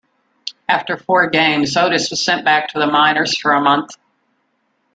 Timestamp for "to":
2.69-2.79